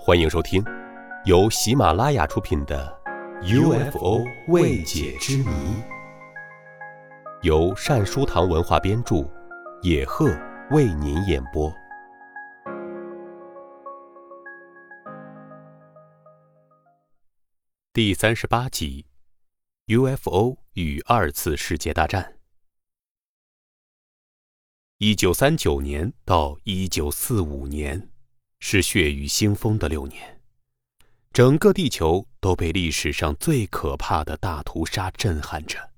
[0.00, 0.64] 欢迎收听
[1.24, 2.96] 由喜马拉雅出品的
[3.90, 5.44] 《UFO 未解之谜》，
[7.42, 9.28] 由善书堂文化编著，
[9.82, 10.30] 野鹤
[10.70, 11.70] 为您演播。
[17.92, 19.04] 第三十八集
[19.88, 22.38] ：UFO 与二次世界大战。
[24.98, 28.10] 一九三九年到一九四五年。
[28.60, 30.40] 是血雨腥风的六年，
[31.32, 35.90] 整个地球都被历史上最可怕的大屠杀震撼着，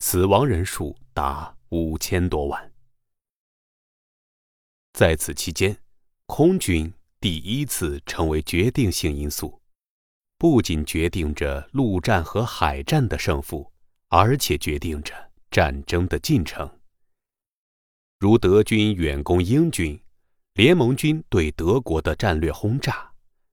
[0.00, 2.72] 死亡人数达五千多万。
[4.92, 5.78] 在此期间，
[6.26, 9.62] 空军第一次成为决定性因素，
[10.36, 13.72] 不仅决定着陆战和海战的胜负，
[14.08, 15.14] 而且决定着
[15.50, 16.78] 战争的进程。
[18.18, 19.98] 如德军远攻英军。
[20.54, 23.10] 联盟军对德国的战略轰炸，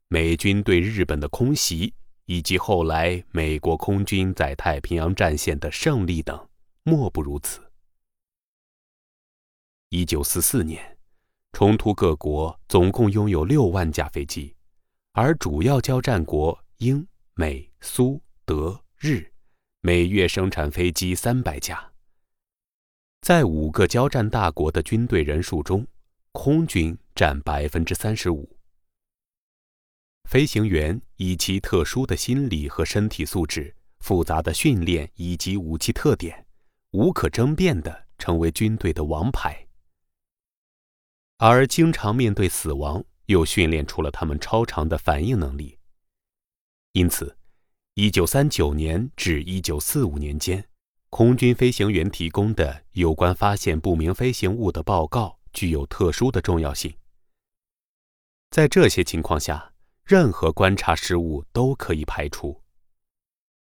[0.09, 1.93] 美军对日本的空袭，
[2.25, 6.49] 以及后来美国空军在太平洋战线的胜利等，
[6.83, 7.61] 莫不如此。
[9.87, 10.97] 一九四四年，
[11.53, 14.53] 冲突各国总共拥有六万架飞机，
[15.13, 19.25] 而主要交战国英、美、苏、德、日，
[19.79, 21.89] 每月生产飞机三百架。
[23.21, 25.87] 在五个交战大国的军队人数中，
[26.31, 28.57] 空军占百分之三十五。
[30.29, 36.45] 飞行员以其特殊的心理和身体素质、复杂的训练以及武器特点，
[36.91, 39.67] 无可争辩地成为军队的王牌。
[41.37, 45.79] 而经常面对死亡，又训练出了他们超长的反应能力。
[46.91, 47.35] 因此，
[47.95, 50.63] 一九三九年至一九四五年间，
[51.09, 55.38] 空军飞行员提供的有关发现不明飞行物的报告。
[55.53, 56.93] 具有特殊的重要性。
[58.51, 59.71] 在这些情况下，
[60.03, 62.59] 任何观察失误都可以排除。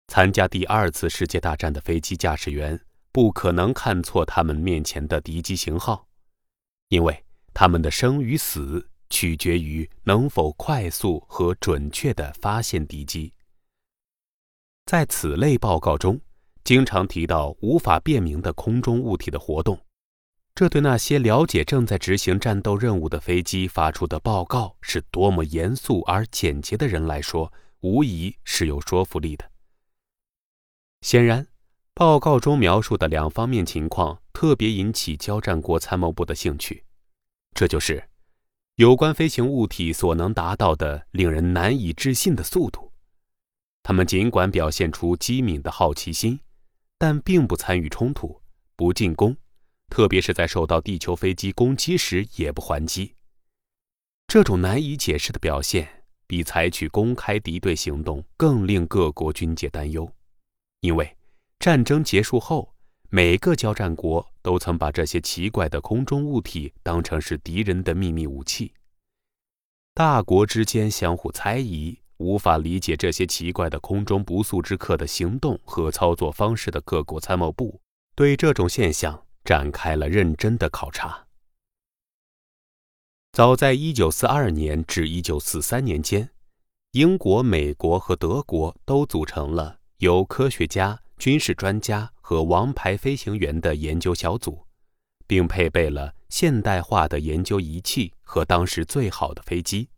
[0.07, 2.81] 参加第二次世界大战的飞机驾驶员
[3.13, 6.07] 不可能看错他们面前的敌机型号，
[6.89, 13.33] 因为他们的生与死取决于能否快速和准确地发现敌机。
[14.87, 16.21] 在此类报告中，
[16.65, 19.79] 经常提到无法辨明的空中物体的活动。
[20.59, 29.49] 这对那些了解正在执行战斗任务的飞机发出的报告是多么严肃而简洁的人来说，无疑是有说服力的。
[31.03, 31.47] 显然，
[31.95, 36.83] 报告中描述的两方面情况特别引起交战国参谋部的兴趣，
[37.55, 38.09] 这就是
[38.75, 42.93] 有关飞行物体所能达到的令人难以置信的速度。
[43.85, 46.41] 他们尽管表现出机敏的好奇心，
[46.99, 48.43] 但并不参与冲突，
[48.75, 49.37] 不进攻。
[49.89, 53.15] 特别是在受到地球飞机攻击时，也不还击。
[54.27, 60.11] 这种难以解释的表现，比采取公开敌对行动更令各国军界担忧，
[60.81, 61.17] 因为
[61.59, 62.75] 战争结束后，
[63.09, 68.75] 每个交战国都曾把这些奇怪的空中物体当成是敌人的秘密武器。
[69.95, 77.81] 大国之间相互猜疑、无法理解这些奇怪的空中不速之客的行动和操作方式的各国参谋部，
[78.15, 79.25] 对这种现象。
[79.49, 81.27] 展开了认真的考察。
[83.33, 86.29] 早在1942年至1943年间，
[86.91, 94.67] 英国、美国和德国都组成了由科学家、军事专家和王牌飞行员的研究小组，
[95.27, 99.89] 并配备了现代化的研究仪器和当时最好的飞机。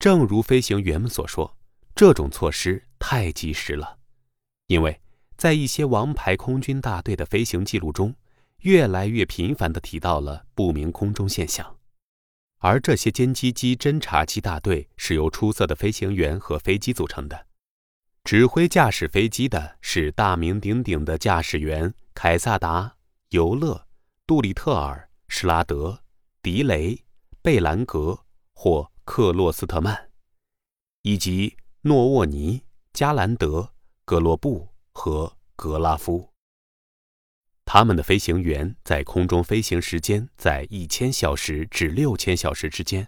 [0.00, 1.56] 正如飞行员们所说，
[1.94, 4.00] 这种措施太及时了，
[4.66, 5.00] 因为。
[5.36, 8.14] 在一些王牌空军大队的飞行记录中，
[8.60, 11.76] 越来越频繁地提到了不明空中现象，
[12.58, 17.46] 而这些歼击机侦察机大队是由出色的飞行员和飞机组成的。
[18.24, 22.96] 指挥驾驶飞机的是大名鼎鼎的驾驶员凯撒达、
[23.28, 23.86] 尤勒、
[24.26, 26.00] 杜里特尔、施拉德、
[26.40, 27.04] 迪雷、
[27.42, 28.18] 贝兰格
[28.54, 30.08] 或克洛斯特曼，
[31.02, 32.62] 以及诺沃尼、
[32.94, 33.74] 加兰德、
[34.06, 34.73] 格罗布。
[34.94, 36.30] 和格拉夫，
[37.64, 43.06] 他们的飞行员在空中飞行时间在一千小时至六千小时之间，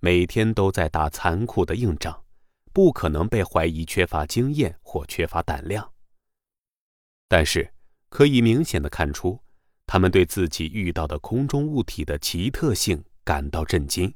[0.00, 2.24] 每天都在打残酷的硬仗，
[2.72, 5.92] 不可能被怀疑缺乏经验或缺乏胆量。
[7.28, 7.74] 但是，
[8.08, 9.38] 可以明显的看出，
[9.84, 14.14] 他们对自己遇到的空中物体的奇特性感到震惊。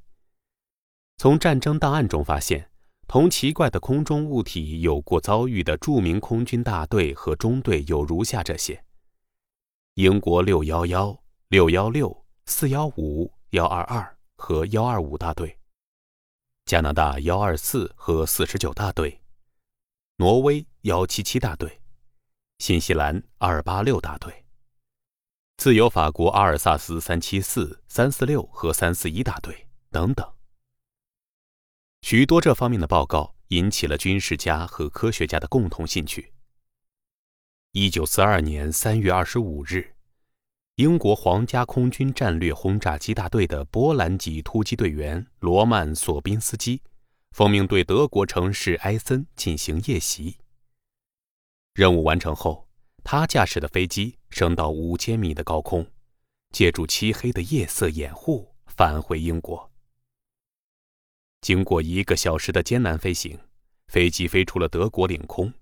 [1.19, 2.70] 从战争档案中发现。
[3.11, 8.85] 同奇怪的空中物体有过遭遇的著名空军大队和中队有如下这些：
[9.95, 15.49] 英国六幺幺、六幺六、四幺五、幺二二和幺二五大队；
[16.67, 19.21] 加拿大幺二四和四十九大队，
[20.19, 21.81] 挪威幺七七大队，
[22.59, 24.45] 新西兰二八六大队，
[25.57, 30.25] 自由法国阿尔萨斯三七四、三四六和三四一大队等等。
[32.03, 36.33] 许多这方面的报告引起了军事家和科学家的共同兴趣。
[37.73, 39.95] 一九四二年三月二十五日，
[40.77, 46.83] 英国皇家空军战略轰炸机大队的波兰籍突击队员罗曼·索宾斯基
[47.31, 50.39] 奉命对德国城市埃森进行夜袭。
[51.75, 52.67] 任务完成后，
[53.05, 55.87] 他驾驶的飞机升到五千米的高空，
[56.51, 59.70] 借助漆黑的夜色掩护，返回英国。
[61.41, 63.39] 经过一个小时的艰难飞行，
[63.89, 65.53] 飞机飞出了德国领空。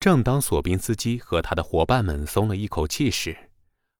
[0.00, 3.50] 正当索宾斯基和他的伙伴们松了一口气时，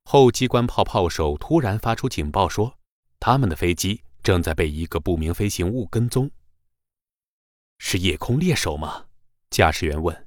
[0.05, 2.79] 后机关炮炮手突然发出警报，说
[3.19, 6.31] 他们的飞机正在被一个不明飞行物跟踪。
[7.79, 9.06] 是夜空猎手吗？
[9.50, 10.26] 驾驶员问。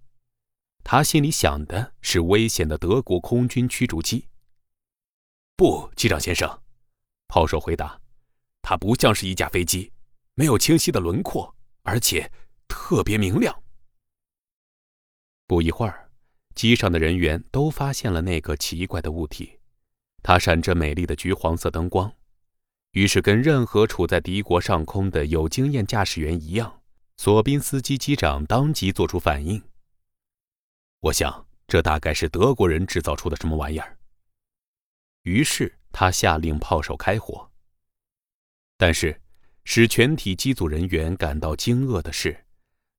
[0.84, 4.26] 他心里想的是危险的德国空军驱逐机。
[5.56, 6.62] 不，机长先生，
[7.28, 8.00] 炮手回答，
[8.62, 9.92] 它不像是一架飞机。
[10.38, 12.32] 没有清晰的轮廓，而且
[12.68, 13.64] 特别明亮。
[15.48, 16.12] 不一会儿，
[16.54, 19.58] 机上的人员都发现了那个奇怪的物体，
[20.22, 22.14] 它闪着美丽的橘黄色灯光。
[22.92, 26.84] 于是，跟任何处在敌国上空的有经验驾驶员一样，
[27.18, 29.60] 索宾斯基机长当即做出反应。
[31.00, 33.98] 我想，这大概是德国人制造出的什么玩意儿。
[35.24, 37.50] 于是，他下令炮手开火。
[38.78, 39.20] 但是。
[39.70, 42.46] 使全体机组人员感到惊愕的是，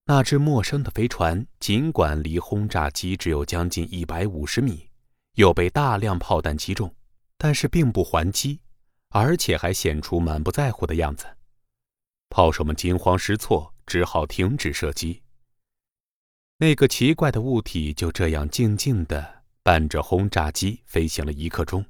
[0.05, 4.87] 那只陌生的飞船尽管离轰炸机只有将近一百五十米，
[5.37, 6.95] 又被大量炮弹击中，
[7.39, 8.61] 但是并不还击，
[9.09, 11.27] 而且还显出满不在乎的样子。
[12.29, 15.23] 炮手们惊慌失措，只好停止射击。
[16.59, 21.83] 那个奇怪的物体就这样静静地伴着轰炸机飞行了一刻钟，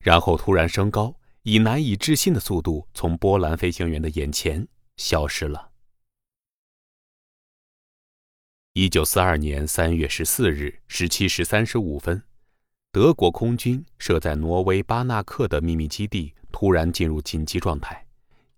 [0.00, 1.14] 然后突然升高。
[1.48, 4.68] 以难以置信的速度从波兰飞行员的眼前
[4.98, 5.70] 消失了。
[8.74, 12.22] 一九四二年三月十四日十七时三十五分，
[12.92, 18.06] 德国空军设在挪威巴纳克的秘密基地突然进入紧急状态，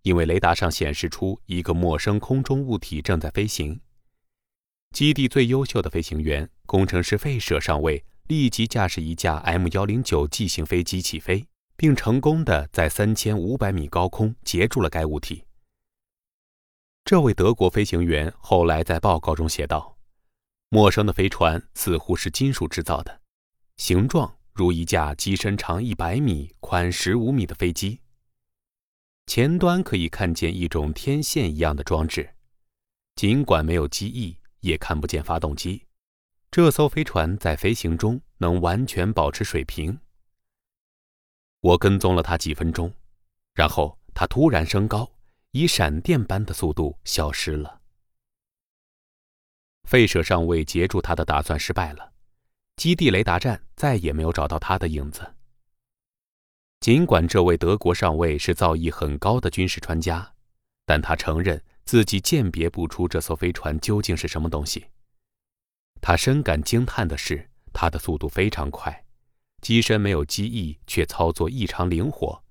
[0.02, 3.80] 因为雷达上显示出一个陌生空中物体正在飞行。
[4.90, 11.46] 基地最优秀的飞行员工程师费舍上尉立即驾驶一架 M 幺零九 G 型飞机起飞。
[11.80, 15.42] 并成功的在三千五百米高空截住了该物体。
[17.06, 19.96] 这位德国飞行员后来在报告中写道
[20.68, 23.22] ：“陌生的飞船似乎是金属制造的，
[23.78, 27.98] 形状如一架机身长一百米、宽十五米的飞机。
[29.26, 32.28] 前端可以看见一种天线一样的装置，
[33.16, 35.86] 尽管没有机翼，也看不见发动机。
[36.50, 39.98] 这艘飞船在飞行中能完全保持水平。”
[41.60, 42.92] 我跟踪了他几分钟，
[43.54, 45.10] 然后他突然升高，
[45.50, 47.80] 以闪电般的速度消失了。
[49.84, 52.12] 费舍上尉截住他的打算失败了，
[52.76, 55.34] 基地雷达站再也没有找到他的影子。
[56.80, 60.32] 尽管这位德国上尉是造诣很高的军事专家，
[60.86, 64.86] 但他承认自己鉴别不出这艘飞船究竟是什么东西。
[66.00, 69.04] 他深感惊叹的是，它的速度非常快。
[69.60, 72.42] 机身没有机翼，却操作异常灵活，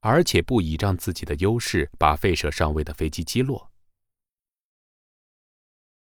[0.00, 3.70] 而且不倚仗自己的优势把费舍上尉的飞机击落。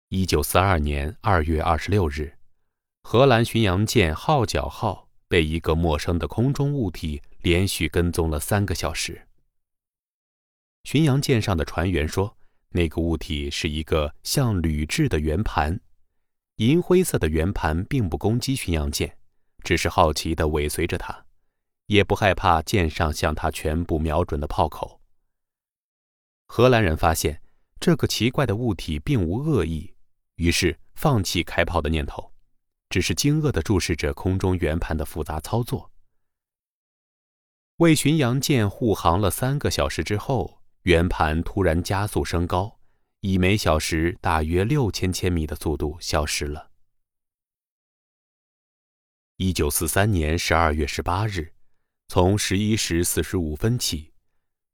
[0.10, 2.38] 一九四二年二月二十六日，
[3.04, 9.28] 荷兰巡洋舰“号角号”被一个陌生的空中物体连续跟踪了三个小时。
[10.86, 12.36] 巡洋舰上的船员说，
[12.70, 15.80] 那个物体是一个像铝制的圆盘，
[16.56, 19.19] 银灰色的圆盘并不攻击巡洋舰。
[19.64, 21.26] 只是好奇地尾随着他，
[21.88, 25.02] 也不害怕舰上向他全部瞄准的炮口。
[26.48, 27.42] 荷兰人发现
[27.80, 29.94] 这个奇怪的物体并无恶意，
[30.36, 32.34] 于是放弃开炮的念头，
[32.90, 35.92] 只是惊愕地注视着空中圆盘的复杂操作。
[37.78, 42.80] 为巡洋舰护航了三个小时之后，圆盘突然加速升高，
[43.22, 46.69] 以每小时大约六千千米的速度消失了。
[49.42, 51.54] 一九四三年十二月十八日，
[52.10, 54.12] 从十一时四十五分起，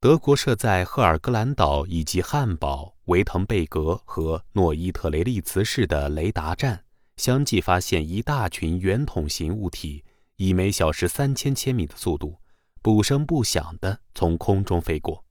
[0.00, 6.84] 德国设在赫尔格兰岛以及汉堡、维滕贝格和诺伊特雷利茨市的雷达站
[7.16, 10.04] 相继发现一大群圆筒形物体，
[10.34, 12.36] 以每小时三千千米的速度，
[12.82, 15.24] 不声不响地从空中飞过。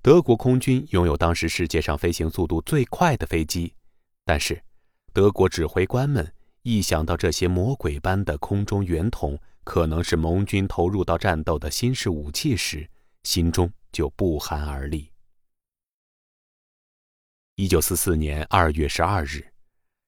[0.00, 3.74] 德国空军拥有当时世界上飞行速度最快的飞机，
[4.24, 4.64] 但是，
[5.12, 12.88] 德国指挥官们一想到这些魔鬼般的空中圆筒可能是盟军投入到战斗的新式武器时，
[13.22, 15.10] 心中就不寒而栗。
[17.56, 19.52] 一九四四年二月十二日，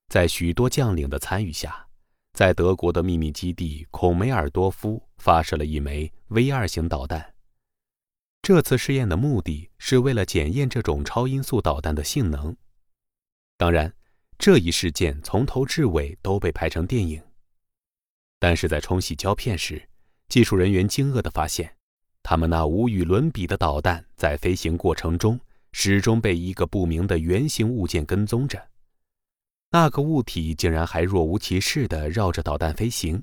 [0.08, 1.86] 在许多将领的参与下，
[2.32, 7.34] 在德国的秘密基地孔梅尔多夫发射了一枚 V 二型导弹。
[8.40, 12.56] 这次试验的目的是为了检验这种超音速导弹的性能。
[13.56, 13.94] 当然，
[14.42, 17.22] 这一事件从头至尾都被拍成电影。
[18.40, 19.80] 但是在冲洗胶片时，
[20.28, 21.72] 技术人员惊愕地发现，
[22.24, 25.38] 他们那无与伦比的导弹在飞行过程中。
[25.70, 28.68] 始终被一个不明的圆形物件跟踪着，
[29.70, 33.22] 那个物体竟然还若无其事地绕着导弹飞行。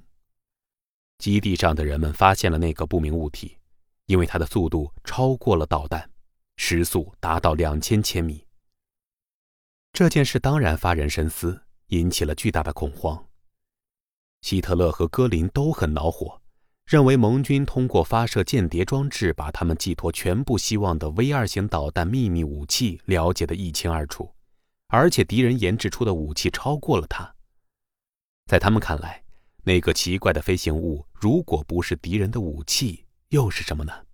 [1.18, 3.58] 基地上的人们发现了那个不明物体，
[4.06, 6.10] 因为它的速度超过了导弹，
[6.56, 8.44] 时速达到两千千米。
[10.00, 13.28] 这件事当然发人深思，引起了巨大的恐慌。
[14.40, 16.42] 希特勒和戈林都很恼火。
[16.86, 24.34] 认为盟军通过发射间谍装置，把他们寄托全部希望的 V 二型导弹秘密武器了解得一清二楚，
[24.88, 27.36] 而且敌人研制出的武器超过了它。
[28.46, 29.22] 在他们看来，
[29.66, 34.06] 那个奇怪的飞行物如果不是敌人的武器，又是什么呢？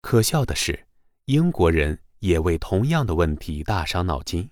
[0.00, 0.86] 可笑的是，
[1.26, 4.48] 英国人也为同样的问题大伤脑筋。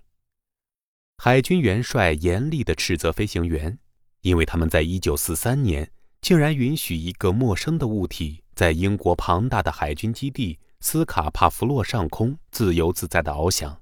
[1.16, 3.78] 海军元帅严厉地斥责飞行员，
[4.20, 5.90] 因为他们在1943年。
[6.20, 13.80] 竟然允许一个陌生的物体在英国庞大的海军基地斯卡帕弗洛上空自由自在的翱翔。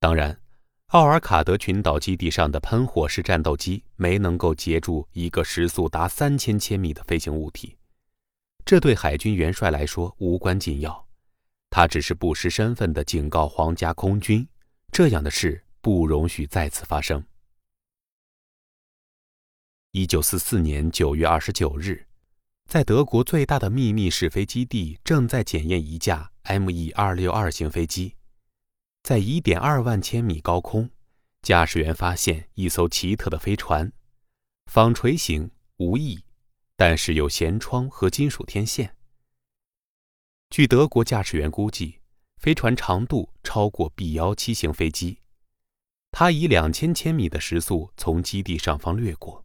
[0.00, 0.40] 当然，
[0.86, 7.76] 奥尔卡德群岛基地上的喷火式战斗机没能够截住一个时速达三千千米的飞行物体，
[8.64, 11.05] 这对海军元帅来说无关紧要，
[11.76, 14.48] 他只是不失身份的警告皇家空军，
[14.90, 17.22] 这样的事不容许再次发生。
[19.90, 22.06] 一九四四年九月二十九日，
[22.66, 28.14] 在德国最大的秘密试飞基地正在检验一架 ME 二六二型飞机，
[29.02, 30.88] 在一点二万千米高空，
[31.42, 33.92] 驾驶员发现一艘奇特的飞船，
[34.72, 36.24] 纺锤形无翼，
[36.74, 38.95] 但是有舷窗和金属天线。
[40.48, 42.00] 据德国驾驶员估计，
[42.38, 45.18] 飞船长度超过 B 幺七型飞机，
[46.12, 49.44] 它以两千千米的时速从基地上方掠过。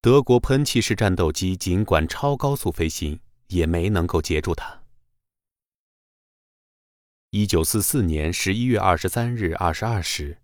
[0.00, 4.82] 德国喷气式战斗机尽管超高速飞行，也没能够截住它。
[7.30, 10.38] 一九四四年十一月二十三日二十二时，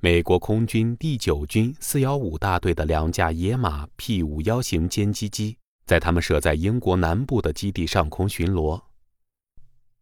[0.00, 5.56] 美国空军第九军四幺五大队的两架野马 P 五幺型歼击机，
[5.86, 8.82] 在他们设在英国南部的基地上空巡逻。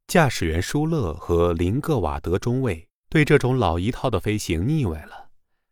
[0.09, 5.29] 驾驶员舒勒和林格瓦德中尉对这种老一套的飞行腻歪了，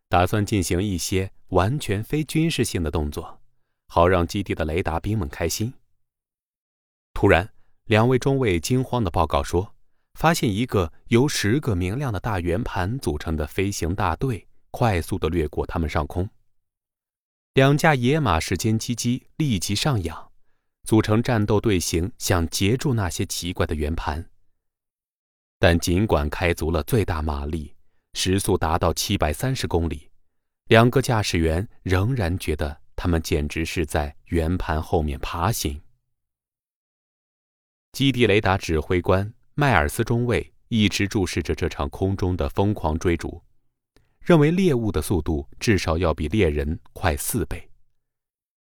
[0.07, 1.31] 打算进行一些。
[1.49, 3.39] 完全非军事性的动作，
[3.87, 5.73] 好让基地的雷达兵们开心。
[7.13, 7.49] 突然，
[7.85, 9.73] 两位中尉惊慌的报告说，
[10.15, 16.29] 发现一个由十个明亮的大圆盘组成的飞行大队快速的掠过他们上空。
[17.53, 20.26] 两架野马式歼击机立即上仰，
[20.87, 24.25] 组成战斗队形，想截住那些奇怪的圆盘。
[25.59, 27.75] 但尽管开足了最大马力，
[28.13, 30.09] 时速达到七百三十公里。
[30.67, 35.77] 两个驾驶员仍然觉得他们简直是在圆盘后面爬行。
[37.91, 43.41] 基地雷达指挥官迈尔斯中尉一直注视着这场空中的疯狂追逐，
[44.21, 47.69] 认为猎物的速度至少要比猎人快四倍，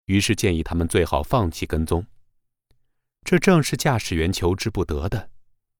[0.05, 2.05] 于是建议他们最好放弃跟踪。
[3.23, 5.29] 这正是驾驶员求之不得的，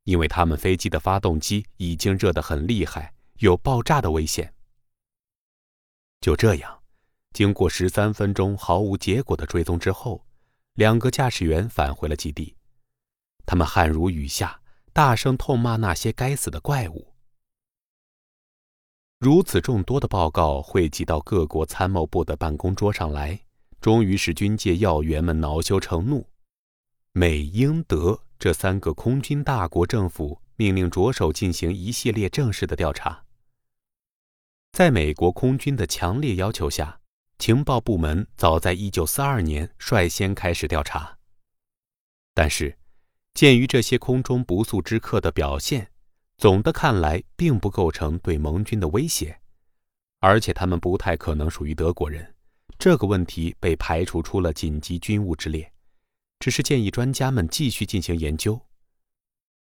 [0.04, 4.54] 因为他们飞机的发动机已经热得很厉害，有爆炸的危险。
[6.22, 6.82] 就这样，
[7.34, 10.26] 经过十三分钟毫无结果的追踪之后，
[10.74, 12.56] 两个驾驶员返回了基地。
[13.46, 14.60] 他们汗如雨下，
[14.92, 17.14] 大声痛骂那些该死的怪物。
[19.20, 23.40] 如此众多的报告汇集到各国参谋部的办公桌上来，
[23.82, 26.28] 终于使军界要员们恼羞成怒。
[27.14, 33.24] 美、英、德这三个空军大国政府命令着手进行一系列正式的调查。
[34.74, 37.00] 在美国空军的强烈要求下，
[37.40, 41.18] 情报部门早在1942年率先开始调查。
[42.34, 42.78] 但是，
[43.34, 45.90] 鉴于这些空中不速之客的表现，
[46.38, 49.40] 总的看来并不构成对盟军的威胁，
[50.20, 52.35] 而且他们不太可能属于德国人，
[52.78, 55.72] 这个问题被排除出了紧急军务之列，
[56.40, 58.62] 只是建议专家们继续进行研究。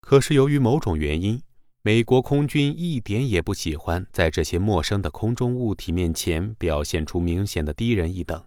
[0.01, 1.41] 可是由于某种原因，
[1.83, 8.45] 美国空军一点也不喜欢在这些陌生的空中物体面前表现出明显的低人一等，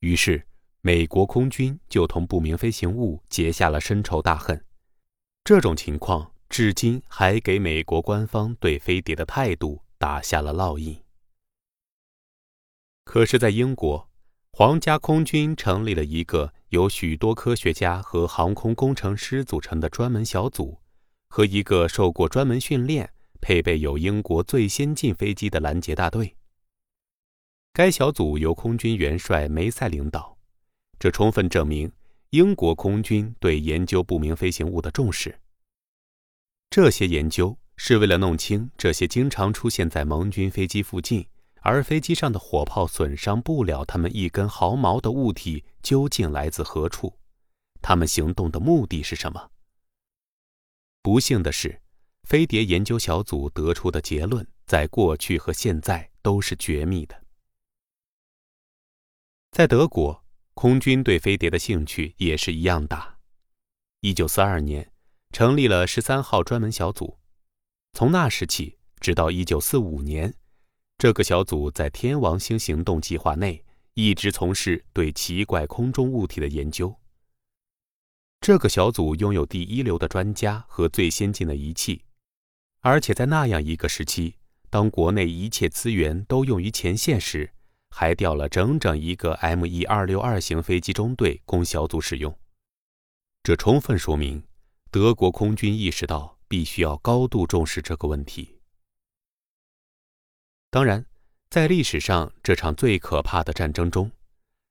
[0.00, 0.46] 于是
[0.80, 4.64] 美国空军就同不明飞行物结下了深仇大恨。
[5.44, 11.03] 这种情况至今还给美国官方对飞碟的态度打下了烙印。
[13.04, 14.08] 可是，在英国，
[14.50, 20.78] 皇家空军成立了一个由许多科学家和航空工程师组成的专门小组，
[21.28, 26.34] 和一个受过专门训练、配备有英国最先进飞机的拦截大队。
[27.72, 30.36] 该小组由空军元帅梅塞领导，
[30.98, 31.90] 这充分证明。
[32.30, 35.38] 英国空军对研究不明飞行物的重视。
[36.68, 41.24] 这些研究是为了弄清这些经常出现在盟军飞机附近，
[41.64, 47.18] 而飞机上的火炮损伤不了他们一根毫毛的物体究竟来自何处，
[47.80, 49.50] 他们行动的目的是什么。
[51.02, 51.80] 不幸的是，
[52.24, 57.24] 飞碟研究小组得出的结论在过去和现在都是绝密的。
[59.50, 60.22] 在德国。
[60.56, 63.18] 空军对飞碟的兴趣也是一样大。
[64.02, 64.92] 一九四二年，
[65.32, 67.18] 成立了十三号专门小组。
[67.92, 70.32] 从那时起，直到一九四五年，
[70.98, 73.62] 这个小组在天王星行动计划内
[73.94, 76.94] 一直从事对奇怪空中物体的研究。
[78.40, 82.02] 这个小组拥有第一流的专家和最先进的仪器，
[82.80, 84.36] 而且在那样一个时期，
[84.70, 87.50] 当国内一切资源都用于前线时。
[87.96, 89.84] 还调了整整一个 M.E.
[89.84, 92.36] 二六二型飞机中队供小组使用，
[93.44, 94.42] 这充分说明
[94.90, 98.58] 德国空军意识到必须要高度重视这个问题。
[100.74, 101.06] 当然，
[101.50, 104.10] 在历史上这场最可怕的战争中，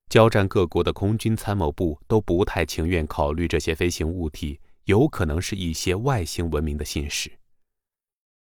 [0.10, 7.32] 交战各国的空军参谋部都不太情愿考虑这些飞行物体有可能是一些外星文明的信使。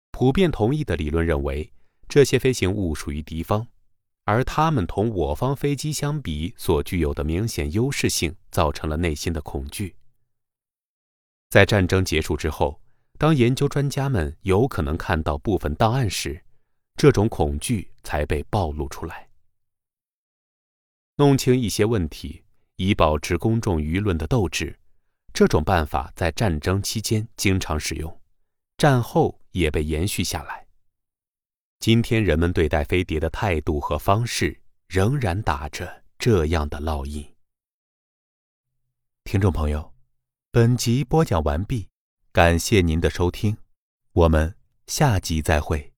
[0.10, 1.72] 普遍同意的理论认为，
[2.10, 3.68] 这些飞行物属于敌方。
[4.24, 9.96] 而他们同我方飞机相比所具有的明显优势性，造成了内心的恐惧。
[11.52, 12.82] 在战争结束之后，
[13.20, 16.44] 当研究专家们有可能看到部分档案时，
[17.02, 19.28] 这种恐惧才被暴露出来。
[21.16, 22.44] 弄清一些问题，
[22.76, 24.80] 以保持公众舆论的斗志，
[25.34, 28.22] 这种办法在战争期间经常使用，
[28.78, 30.68] 战后也被延续下来。
[31.80, 37.28] 今天人们对待飞碟的态度和方式，仍然打着这样的烙印。
[39.24, 39.92] 听众朋友，
[40.52, 41.88] 本集播讲完毕，
[42.32, 43.58] 感谢您的收听，
[44.12, 45.91] 我们下集再会。